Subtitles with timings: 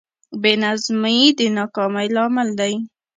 [0.41, 2.73] بېنظمي د ناکامۍ لامل دی.